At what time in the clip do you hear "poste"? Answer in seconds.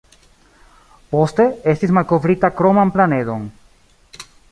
1.15-1.45